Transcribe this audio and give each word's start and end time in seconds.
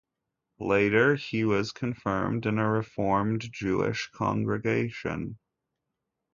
Later, 0.59 1.13
he 1.13 1.43
was 1.45 1.71
confirmed 1.71 2.47
in 2.47 2.57
a 2.57 2.67
Reformed 2.67 3.47
Jewish 3.51 4.09
Congregation. 4.11 5.37